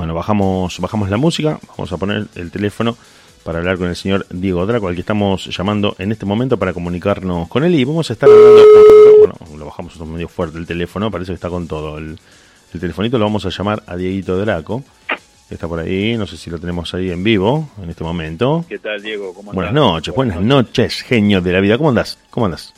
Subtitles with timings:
[0.00, 2.96] Bueno, bajamos, bajamos la música, vamos a poner el teléfono
[3.44, 6.72] para hablar con el señor Diego Draco, al que estamos llamando en este momento para
[6.72, 8.62] comunicarnos con él y vamos a estar hablando,
[9.18, 12.18] bueno, lo bajamos un medio fuerte el teléfono, parece que está con todo el,
[12.72, 14.82] el telefonito, lo vamos a llamar a Dieguito Draco,
[15.50, 18.64] está por ahí, no sé si lo tenemos ahí en vivo en este momento.
[18.70, 19.34] ¿Qué tal, Diego?
[19.34, 22.16] ¿Cómo buenas noches, buenas noches, genio de la vida, ¿cómo andás?
[22.30, 22.72] ¿Cómo andás?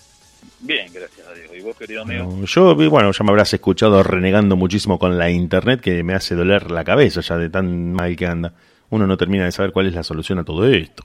[0.59, 1.32] Bien, gracias a Dios.
[1.32, 1.32] ¿Y
[1.63, 2.45] vos, querido amigo?
[2.45, 6.71] yo, bueno, ya me habrás escuchado renegando muchísimo con la internet que me hace doler
[6.71, 8.53] la cabeza ya de tan mal que anda.
[8.91, 11.05] Uno no termina de saber cuál es la solución a todo esto.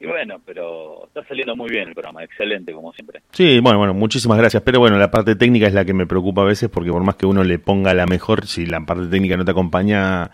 [0.00, 3.22] Y bueno, pero está saliendo muy bien el programa, excelente como siempre.
[3.30, 4.62] Sí, bueno, bueno, muchísimas gracias.
[4.62, 7.14] Pero bueno, la parte técnica es la que me preocupa a veces porque por más
[7.14, 10.30] que uno le ponga la mejor, si la parte técnica no te acompaña,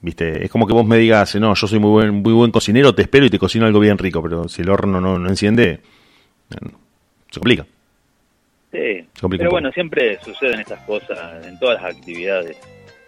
[0.00, 2.94] viste, es como que vos me digas, no, yo soy muy buen, muy buen cocinero,
[2.94, 5.80] te espero y te cocino algo bien rico, pero si el horno no, no enciende,
[7.30, 7.66] se complica.
[8.70, 9.06] Sí,
[9.38, 12.56] pero bueno, siempre suceden estas cosas en todas las actividades.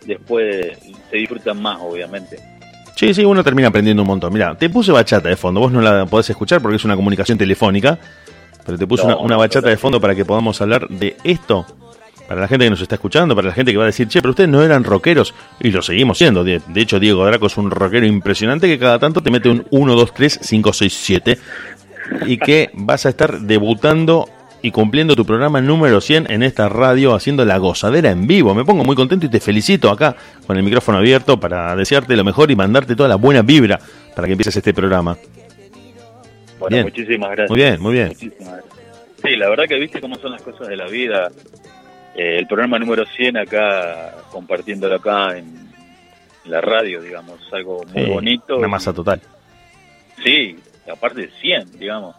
[0.07, 0.79] Después
[1.11, 2.39] se disfrutan más, obviamente.
[2.97, 4.33] Sí, sí, uno termina aprendiendo un montón.
[4.33, 5.61] Mira, te puse bachata de fondo.
[5.61, 7.99] Vos no la podés escuchar porque es una comunicación telefónica.
[8.65, 11.67] Pero te puse una, bachata de fondo para que podamos hablar de esto.
[12.29, 14.21] Para la gente que nos está escuchando, para la gente que va a decir, che,
[14.21, 15.35] pero ustedes no eran rockeros.
[15.61, 16.45] Y lo seguimos siendo.
[16.45, 19.95] De, hecho, Diego Draco es un rockero impresionante que cada tanto te mete un 1,
[19.95, 21.39] 2, 3, 5, 6, 7.
[22.27, 24.29] Y que vas a estar debutando
[24.63, 28.55] y cumpliendo tu programa número 100 en esta radio haciendo la gozadera en vivo.
[28.55, 30.15] Me pongo muy contento y te felicito acá
[30.47, 33.79] con el micrófono abierto para desearte lo mejor y mandarte toda la buena vibra
[34.15, 35.17] para que empieces este programa.
[36.59, 37.51] Bueno, muchísimas gracias.
[37.51, 38.15] Muy bien, muy bien.
[38.15, 41.31] Sí, la verdad que viste cómo son las cosas de la vida.
[42.15, 45.71] Eh, el programa número 100 acá, compartiéndolo acá en
[46.45, 48.59] la radio, digamos, algo muy bonito.
[48.59, 49.21] Una masa total.
[50.23, 50.57] Sí,
[50.91, 52.15] aparte de 100, digamos.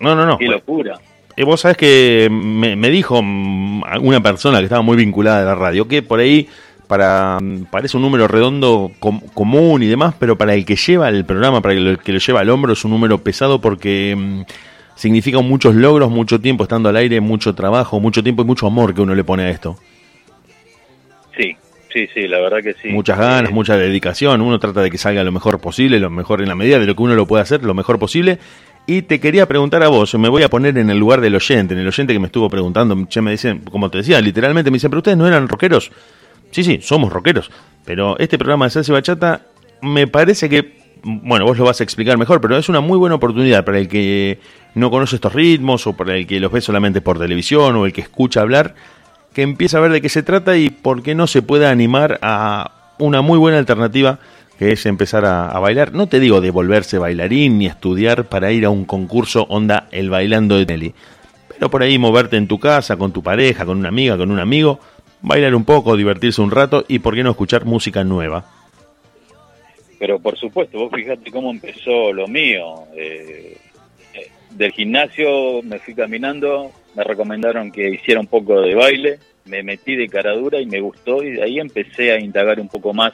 [0.00, 0.38] No, no, no.
[0.38, 0.98] Qué locura.
[1.44, 6.02] Vos sabés que me, dijo una persona que estaba muy vinculada a la radio que
[6.02, 6.48] por ahí
[6.86, 7.38] para
[7.70, 8.92] parece un número redondo
[9.34, 12.40] común y demás, pero para el que lleva el programa, para el que lo lleva
[12.40, 14.42] al hombro es un número pesado porque mm,
[14.94, 18.94] significa muchos logros, mucho tiempo estando al aire, mucho trabajo, mucho tiempo y mucho amor
[18.94, 19.76] que uno le pone a esto.
[21.36, 21.54] Sí,
[21.92, 22.88] sí, sí, la verdad que sí.
[22.88, 26.48] Muchas ganas, mucha dedicación, uno trata de que salga lo mejor posible, lo mejor en
[26.48, 28.38] la medida de lo que uno lo puede hacer, lo mejor posible
[28.86, 31.74] y te quería preguntar a vos, me voy a poner en el lugar del oyente,
[31.74, 34.76] en el oyente que me estuvo preguntando, che, me dicen, como te decía, literalmente me
[34.76, 35.90] dicen, pero ustedes no eran rockeros.
[36.52, 37.50] Sí, sí, somos rockeros,
[37.84, 39.42] pero este programa de Salsa y Bachata
[39.82, 43.16] me parece que, bueno, vos lo vas a explicar mejor, pero es una muy buena
[43.16, 44.38] oportunidad para el que
[44.74, 47.92] no conoce estos ritmos o para el que los ve solamente por televisión o el
[47.92, 48.76] que escucha hablar,
[49.34, 52.20] que empiece a ver de qué se trata y por qué no se pueda animar
[52.22, 54.20] a una muy buena alternativa
[54.58, 55.92] que es empezar a, bailar.
[55.92, 60.10] No te digo de volverse bailarín ni estudiar para ir a un concurso onda el
[60.10, 60.94] bailando de Nelly,
[61.48, 64.38] pero por ahí moverte en tu casa, con tu pareja, con una amiga, con un
[64.38, 64.80] amigo,
[65.22, 68.44] bailar un poco, divertirse un rato y por qué no escuchar música nueva.
[69.98, 72.84] Pero por supuesto, vos fíjate cómo empezó lo mío.
[72.94, 73.56] Eh,
[74.14, 79.62] eh, del gimnasio me fui caminando, me recomendaron que hiciera un poco de baile, me
[79.62, 82.92] metí de cara dura y me gustó y de ahí empecé a indagar un poco
[82.92, 83.12] más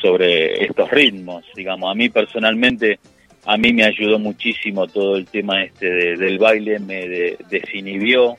[0.00, 1.44] sobre estos ritmos.
[1.54, 2.98] Digamos, a mí personalmente,
[3.44, 8.36] a mí me ayudó muchísimo todo el tema este del baile, me desinhibió.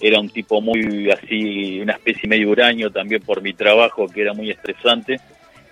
[0.00, 4.32] Era un tipo muy así, una especie medio huraño también por mi trabajo, que era
[4.32, 5.20] muy estresante.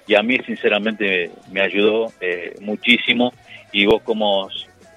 [0.08, 3.32] Y a mí, sinceramente, me ayudó eh, muchísimo.
[3.72, 4.48] Y vos, como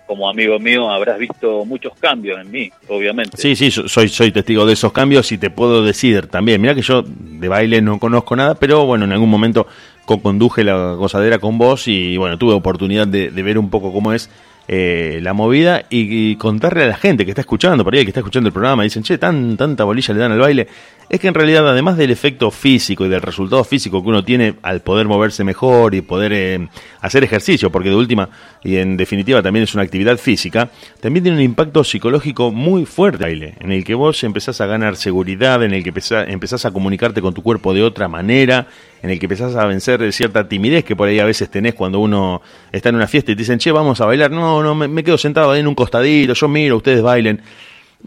[0.10, 3.38] como amigo mío habrás visto muchos cambios en mí, obviamente.
[3.38, 6.82] Sí, sí, soy, soy testigo de esos cambios y te puedo decir también, mira que
[6.82, 9.68] yo de baile no conozco nada, pero bueno, en algún momento
[10.18, 14.30] conduje la gozadera con vos y bueno, tuve oportunidad de, ver un poco cómo es
[14.68, 18.20] eh, la movida y, contarle a la gente que está escuchando, por ahí que está
[18.20, 20.68] escuchando el programa, dicen, che, tan, tanta bolilla le dan al baile
[21.10, 24.56] es que en realidad, además del efecto físico y del resultado físico que uno tiene
[24.62, 26.68] al poder moverse mejor y poder eh,
[27.02, 28.30] hacer ejercicio, porque de última
[28.64, 30.70] y en definitiva también es una actividad física,
[31.02, 35.64] también tiene un impacto psicológico muy fuerte, en el que vos empezás a ganar seguridad,
[35.64, 38.68] en el que empezás a comunicarte con tu cuerpo de otra manera,
[39.02, 42.00] en el que empezás a vencer cierta timidez que por ahí a veces tenés cuando
[42.00, 42.42] uno
[42.72, 44.32] está en una fiesta y te dicen, che, vamos a bailar.
[44.32, 47.42] No, no, me, quedo sentado ahí en un costadito, yo miro, ustedes bailen.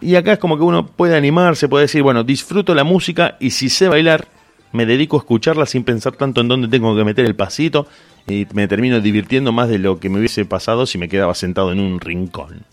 [0.01, 3.51] Y acá es como que uno puede animarse, puede decir, bueno, disfruto la música y
[3.51, 4.27] si sé bailar,
[4.73, 7.87] me dedico a escucharla sin pensar tanto en dónde tengo que meter el pasito
[8.27, 11.73] y me termino divirtiendo más de lo que me hubiese pasado si me quedaba sentado
[11.73, 12.65] en un rincón.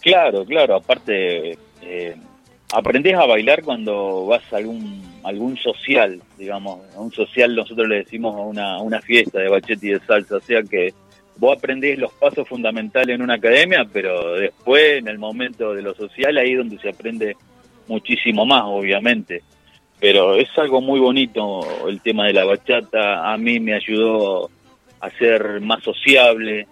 [0.00, 2.16] Claro, claro, aparte eh,
[2.72, 7.96] aprendés a bailar cuando vas a algún algún social, digamos, a un social nosotros le
[7.96, 10.94] decimos a una, una fiesta de bachete y de salsa, o sea que
[11.38, 15.94] vos aprendés los pasos fundamentales en una academia, pero después, en el momento de lo
[15.94, 17.36] social, ahí es donde se aprende
[17.86, 19.42] muchísimo más, obviamente.
[20.00, 23.32] pero es algo muy bonito el tema de la bachata.
[23.32, 24.50] A mí me ayudó
[25.00, 26.66] a ser más sociable.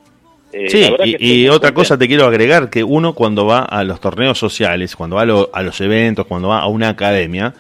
[0.52, 4.38] Eh, sí, y, otra cosa te quiero agregar, que uno cuando va a los torneos
[4.38, 7.54] sociales, cuando va a, los eventos, cuando va a una academia,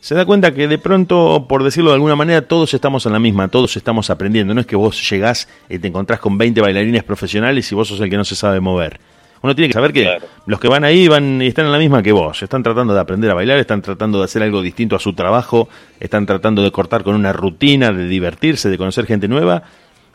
[0.00, 3.20] se da cuenta que de pronto, por decirlo de alguna manera, todos estamos en la
[3.20, 4.54] misma, todos estamos aprendiendo.
[4.54, 8.00] No es que vos llegás y te encontrás con 20 bailarines profesionales y vos sos
[8.00, 8.98] el que no se sabe mover.
[9.42, 12.02] Uno tiene que saber que los que van ahí van y están en la misma
[12.02, 12.42] que vos.
[12.42, 15.68] Están tratando de aprender a bailar, están tratando de hacer algo distinto a su trabajo,
[15.98, 19.64] están tratando de cortar con una rutina, de divertirse, de conocer gente nueva.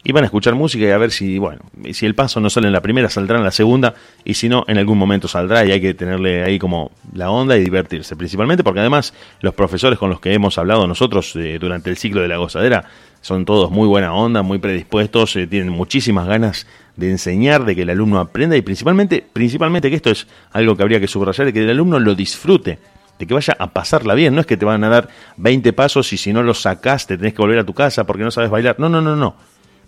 [0.07, 1.59] Y van a escuchar música y a ver si, bueno,
[1.91, 3.93] si el paso no sale en la primera, saldrá en la segunda,
[4.23, 7.57] y si no, en algún momento saldrá y hay que tenerle ahí como la onda
[7.57, 11.89] y divertirse, principalmente porque además los profesores con los que hemos hablado nosotros eh, durante
[11.89, 12.85] el ciclo de la gozadera
[13.19, 17.81] son todos muy buena onda, muy predispuestos, eh, tienen muchísimas ganas de enseñar, de que
[17.81, 21.51] el alumno aprenda y principalmente, principalmente que esto es algo que habría que subrayar, de
[21.51, 22.79] que el alumno lo disfrute,
[23.19, 24.33] de que vaya a pasarla bien.
[24.33, 27.17] No es que te van a dar 20 pasos y si no los sacás te
[27.17, 28.79] tenés que volver a tu casa porque no sabes bailar.
[28.79, 29.35] No, no, no, no.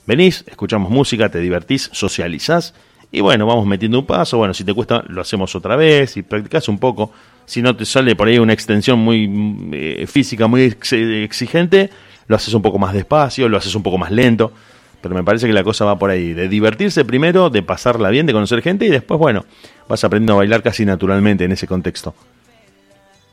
[0.05, 2.73] Venís, escuchamos música, te divertís, socializás
[3.11, 4.37] y bueno, vamos metiendo un paso.
[4.37, 7.11] Bueno, si te cuesta, lo hacemos otra vez y practicás un poco.
[7.45, 11.89] Si no te sale por ahí una extensión muy eh, física, muy exigente,
[12.27, 14.51] lo haces un poco más despacio, lo haces un poco más lento.
[15.01, 18.25] Pero me parece que la cosa va por ahí, de divertirse primero, de pasarla bien,
[18.25, 19.45] de conocer gente y después, bueno,
[19.87, 22.13] vas aprendiendo a bailar casi naturalmente en ese contexto.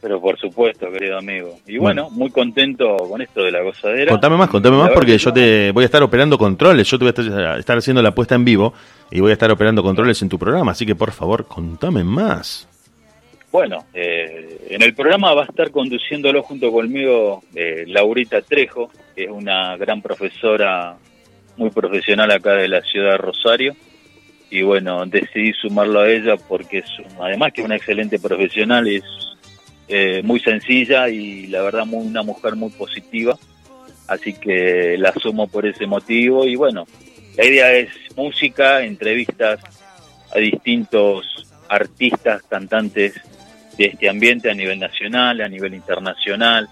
[0.07, 1.59] Pero por supuesto, querido amigo.
[1.67, 4.13] Y bueno, muy contento con esto de la gozadera.
[4.13, 7.33] Contame más, contame más porque yo te voy a estar operando controles, yo te voy
[7.35, 8.73] a estar haciendo la puesta en vivo
[9.11, 12.69] y voy a estar operando controles en tu programa, así que por favor, contame más.
[13.51, 19.25] Bueno, eh, en el programa va a estar conduciéndolo junto conmigo eh, Laurita Trejo, que
[19.25, 20.95] es una gran profesora
[21.57, 23.75] muy profesional acá de la ciudad de Rosario.
[24.51, 29.03] Y bueno, decidí sumarlo a ella porque es, además que una excelente profesional, es
[29.89, 33.37] eh, muy sencilla y la verdad muy, una mujer muy positiva.
[34.09, 36.47] Así que la sumo por ese motivo.
[36.47, 36.87] Y bueno,
[37.37, 39.61] la idea es música, entrevistas
[40.35, 43.15] a distintos artistas, cantantes
[43.77, 46.69] de este ambiente a nivel nacional, a nivel internacional.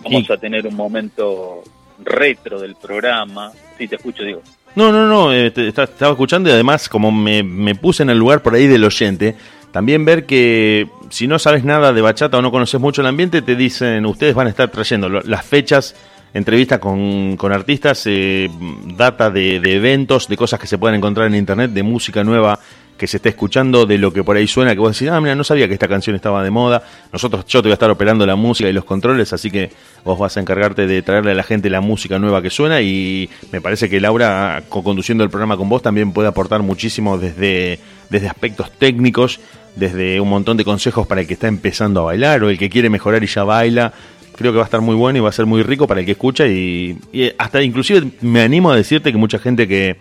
[0.00, 1.62] Vamos a tener un momento
[2.02, 3.52] retro del programa.
[3.78, 4.42] Sí, te escucho, digo.
[4.74, 8.42] No, no, no, eh, estaba escuchando y además como me, me, puse en el lugar
[8.42, 9.36] por ahí del oyente,
[9.74, 13.42] también ver que si no sabes nada de bachata o no conoces mucho el ambiente,
[13.42, 15.96] te dicen, ustedes van a estar trayendo las fechas,
[16.32, 18.48] entrevistas con, con artistas, eh,
[18.96, 22.60] data de, de, eventos, de cosas que se pueden encontrar en internet, de música nueva
[22.96, 25.34] que se esté escuchando, de lo que por ahí suena, que vos decís, ah, mira,
[25.34, 26.82] no sabía que esta canción estaba de moda.
[27.12, 29.72] Nosotros, yo te voy a estar operando la música y los controles, así que
[30.04, 33.28] vos vas a encargarte de traerle a la gente la música nueva que suena y
[33.50, 37.80] me parece que Laura, conduciendo el programa con vos, también puede aportar muchísimo desde,
[38.10, 39.40] desde aspectos técnicos,
[39.76, 42.70] desde un montón de consejos para el que está empezando a bailar o el que
[42.70, 43.92] quiere mejorar y ya baila.
[44.36, 46.06] Creo que va a estar muy bueno y va a ser muy rico para el
[46.06, 46.98] que escucha y,
[47.38, 49.96] hasta inclusive me animo a decirte que mucha gente que,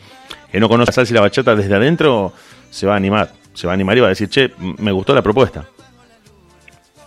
[0.51, 2.33] que no conoce la salsa y la bachata desde adentro
[2.71, 5.13] se va a animar, se va a animar y va a decir, che, me gustó
[5.13, 5.67] la propuesta.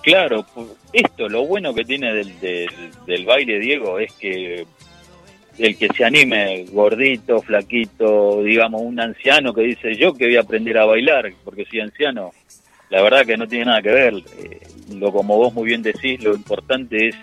[0.02, 0.46] Claro,
[0.92, 2.38] esto, lo bueno que tiene del,
[3.06, 4.64] del, baile, Diego, es que
[5.58, 10.40] el que se anime, gordito, flaquito, digamos, un anciano que dice yo que voy a
[10.40, 12.32] aprender a bailar, porque soy anciano,
[12.90, 14.14] la verdad que no tiene nada que ver.
[14.14, 14.60] Eh,
[14.94, 17.16] lo como vos muy bien decís, lo importante es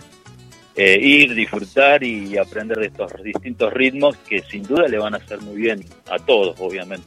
[0.75, 5.17] eh, ir, disfrutar y aprender de estos distintos ritmos que sin duda le van a
[5.17, 7.05] hacer muy bien a todos, obviamente.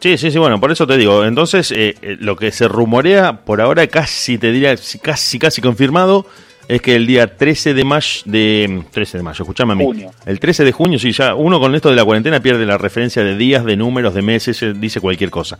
[0.00, 1.24] Sí, sí, sí, bueno, por eso te digo.
[1.24, 6.26] Entonces, eh, eh, lo que se rumorea por ahora, casi te diría, casi, casi confirmado,
[6.68, 10.06] es que el día 13 de mayo, de 13 de mayo, escuchame a mí.
[10.24, 13.22] El 13 de junio, sí, ya uno con esto de la cuarentena pierde la referencia
[13.22, 15.58] de días, de números, de meses, eh, dice cualquier cosa.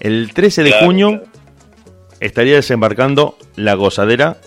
[0.00, 1.22] El 13 de junio
[2.20, 4.38] estaría desembarcando la gozadera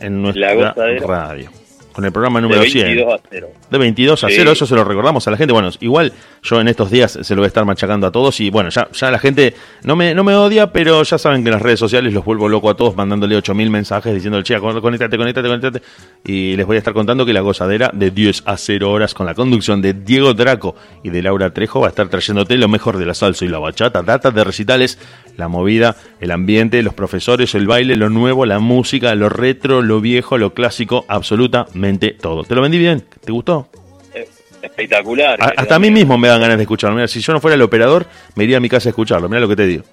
[0.00, 1.63] en nuestra radio
[1.94, 3.08] con el programa número de 100.
[3.08, 3.48] A 0.
[3.70, 5.52] De 22 a 0, eso se lo recordamos a la gente.
[5.52, 8.50] Bueno, igual yo en estos días se lo voy a estar machacando a todos y
[8.50, 11.54] bueno, ya, ya la gente no me, no me odia, pero ya saben que en
[11.54, 15.48] las redes sociales los vuelvo loco a todos mandándole 8000 mensajes diciendo, che, conéctate, conéctate,
[15.48, 15.82] conéctate.
[16.24, 19.26] Y les voy a estar contando que la gozadera de 10 a 0 horas con
[19.26, 20.74] la conducción de Diego Draco
[21.04, 23.60] y de Laura Trejo va a estar trayéndote lo mejor de la salsa y la
[23.60, 24.98] bachata, datas de recitales,
[25.36, 30.00] la movida, el ambiente, los profesores, el baile, lo nuevo, la música, lo retro, lo
[30.00, 32.44] viejo, lo clásico, absolutamente todo.
[32.44, 33.04] ¿Te lo vendí bien?
[33.24, 33.68] ¿Te gustó?
[34.14, 34.28] Eh,
[34.62, 35.38] espectacular.
[35.56, 36.96] hasta a mí mismo me dan ganas de escucharlo.
[36.96, 39.28] Mira, si yo no fuera el operador, me iría a mi casa a escucharlo.
[39.28, 39.84] Mira lo que te digo.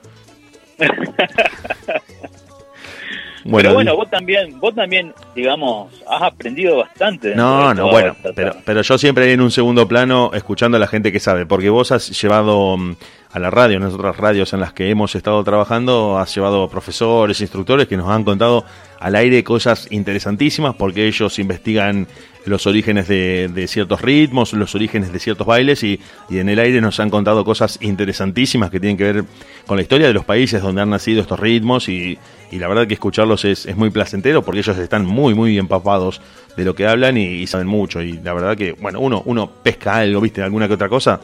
[3.43, 7.36] bueno, pero bueno, vos también, vos también, digamos, has aprendido bastante.
[7.36, 11.12] No, no, bueno, pero, pero yo siempre en un segundo plano escuchando a la gente
[11.12, 12.95] que sabe, porque vos has llevado mm,
[13.33, 17.39] a la radio, en otras radios en las que hemos estado trabajando, has llevado profesores,
[17.39, 18.65] instructores que nos han contado
[19.00, 22.07] al aire cosas interesantísimas porque ellos investigan
[22.45, 27.00] los orígenes de, ciertos ritmos, los orígenes de ciertos bailes y, en el aire nos
[27.00, 29.25] han contado cosas interesantísimas que tienen que ver
[29.65, 32.17] con la historia de los países donde han nacido estos ritmos y,
[32.51, 36.21] la verdad que escucharlos es, es, muy placentero porque ellos están muy, muy empapados
[36.57, 39.97] de lo que hablan y, saben mucho y la verdad que, bueno, uno, uno pesca
[39.97, 41.21] algo, viste, alguna que otra cosa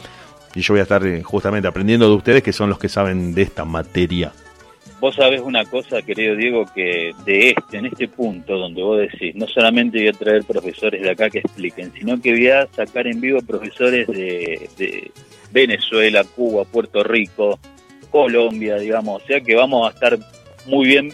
[0.55, 3.33] y yo voy a estar eh, justamente aprendiendo de ustedes que son los que saben
[3.33, 4.31] de esta materia.
[4.99, 9.35] Vos sabés una cosa, querido Diego, que de este, en este punto donde vos decís,
[9.35, 13.05] no solamente voy a traer profesores de acá que expliquen, sino que voy a sacar
[13.05, 15.11] en vivo profesores de, de
[15.51, 17.59] Venezuela, Cuba, Puerto Rico,
[18.09, 20.17] Colombia, digamos, o sea que vamos a estar
[20.65, 21.11] muy bien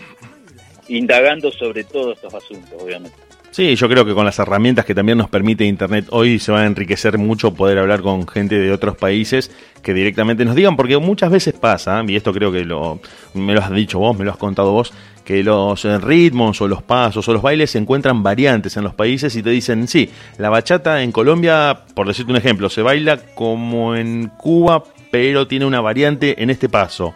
[0.87, 3.22] indagando sobre todos estos asuntos, obviamente.
[3.53, 6.61] Sí, yo creo que con las herramientas que también nos permite Internet hoy se va
[6.61, 9.51] a enriquecer mucho poder hablar con gente de otros países
[9.83, 12.99] que directamente nos digan, porque muchas veces pasa, y esto creo que lo,
[13.35, 14.91] me lo has dicho vos, me lo has contado vos,
[15.23, 19.35] que los ritmos o los pasos o los bailes se encuentran variantes en los países
[19.35, 23.95] y te dicen, sí, la bachata en Colombia, por decirte un ejemplo, se baila como
[23.95, 27.13] en Cuba, pero tiene una variante en este paso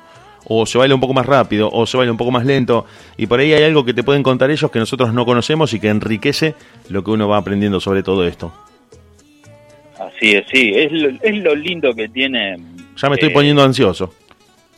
[0.50, 2.86] o se baila un poco más rápido, o se baila un poco más lento,
[3.18, 5.80] y por ahí hay algo que te pueden contar ellos que nosotros no conocemos y
[5.80, 6.56] que enriquece
[6.90, 8.54] lo que uno va aprendiendo sobre todo esto.
[10.00, 12.58] Así es, sí, es lo, es lo lindo que tiene.
[12.96, 14.14] Ya me estoy eh, poniendo ansioso.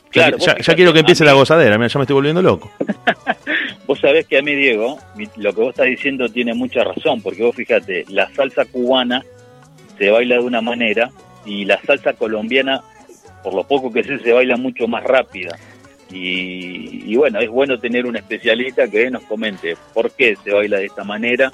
[0.09, 2.71] Claro, ya, quiero que empiece la gozadera, mira, ya me estoy volviendo loco.
[3.85, 4.97] vos sabés que a mí, Diego,
[5.37, 9.23] lo que vos estás diciendo tiene mucha razón, porque vos fíjate, la salsa cubana
[9.99, 11.11] se baila de una manera
[11.45, 12.81] y la salsa colombiana
[13.43, 15.57] por lo poco que sé, se baila mucho más rápida.
[16.11, 20.85] Y, bueno, es bueno tener un especialista que nos comente por qué se baila de
[20.85, 21.51] esta manera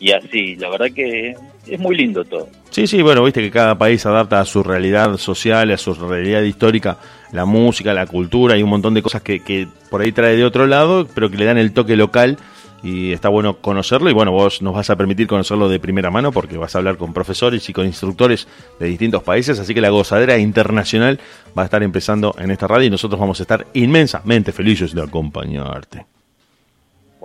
[0.00, 0.56] y así.
[0.56, 2.48] La verdad que es muy lindo todo.
[2.70, 6.42] Sí, sí, bueno, viste que cada país adapta a su realidad social, a su realidad
[6.42, 6.98] histórica,
[7.32, 10.44] la música, la cultura y un montón de cosas que, que por ahí trae de
[10.44, 12.38] otro lado, pero que le dan el toque local
[12.82, 16.32] y está bueno conocerlo y bueno, vos nos vas a permitir conocerlo de primera mano
[16.32, 18.46] porque vas a hablar con profesores y con instructores
[18.78, 21.18] de distintos países, así que la gozadera internacional
[21.56, 25.02] va a estar empezando en esta radio y nosotros vamos a estar inmensamente felices de
[25.02, 26.06] acompañarte.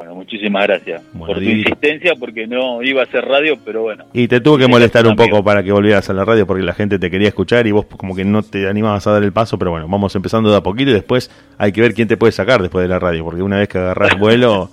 [0.01, 4.05] Bueno, muchísimas gracias por tu insistencia porque no iba a hacer radio, pero bueno.
[4.13, 6.74] Y te tuve que molestar un poco para que volvieras a la radio porque la
[6.74, 9.60] gente te quería escuchar y vos como que no te animabas a dar el paso,
[9.60, 11.29] pero bueno, vamos empezando de a poquito y después
[11.60, 13.77] hay que ver quién te puede sacar después de la radio, porque una vez que
[13.77, 14.72] agarras vuelo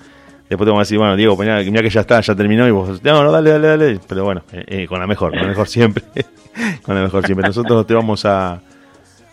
[0.48, 2.66] Después te vamos a decir, bueno, Diego, mira, que ya está, ya terminó.
[2.66, 4.00] Y vos, no, no, dale, dale, dale.
[4.08, 6.04] Pero bueno, eh, eh, con la mejor, con la mejor siempre.
[6.82, 7.46] con la mejor siempre.
[7.46, 8.58] Nosotros te vamos a,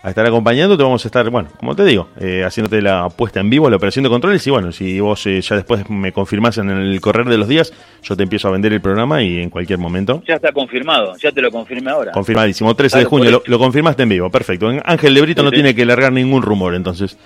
[0.04, 3.50] estar acompañando, te vamos a estar, bueno, como te digo, eh, haciéndote la puesta en
[3.50, 4.46] vivo, la operación de controles.
[4.46, 7.72] Y bueno, si vos ya después me confirmás en el correr de los días,
[8.04, 10.22] yo te empiezo a vender el programa y en cualquier momento.
[10.28, 12.12] Ya está confirmado, ya te lo confirmé ahora.
[12.12, 14.70] Confirmadísimo, 13 de junio, lo, confirmaste en vivo, perfecto.
[14.84, 17.18] Ángel de Brito no tiene que largar ningún rumor, entonces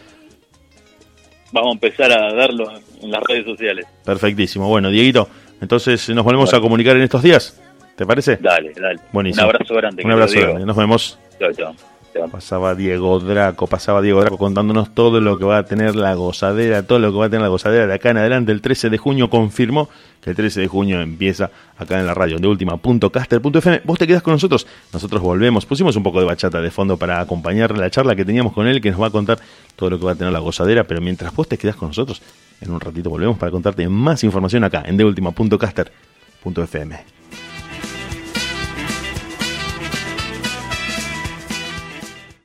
[1.52, 3.86] vamos a empezar a darlo en las redes sociales.
[4.04, 4.68] Perfectísimo.
[4.68, 5.28] Bueno, Dieguito,
[5.62, 7.60] entonces nos volvemos a comunicar en estos días.
[7.96, 8.38] ¿Te parece?
[8.38, 9.00] Dale, dale.
[9.12, 9.46] Buenísimo.
[9.46, 10.04] Un abrazo grande.
[10.06, 10.66] Un abrazo grande.
[10.66, 11.20] Nos vemos.
[11.38, 11.99] Chao, chao.
[12.32, 16.84] Pasaba Diego Draco, pasaba Diego Draco contándonos todo lo que va a tener la gozadera,
[16.84, 18.52] todo lo que va a tener la gozadera de acá en adelante.
[18.52, 19.90] El 13 de junio confirmó
[20.22, 23.82] que el 13 de junio empieza acá en la radio de última.caster.fm.
[23.86, 25.66] Vos te quedás con nosotros, nosotros volvemos.
[25.66, 28.82] Pusimos un poco de bachata de fondo para acompañar la charla que teníamos con él,
[28.82, 29.40] que nos va a contar
[29.76, 30.86] todo lo que va a tener la gozadera.
[30.86, 32.22] Pero mientras vos te quedás con nosotros,
[32.62, 37.00] en un ratito volvemos para contarte más información acá en deultima.caster.fm.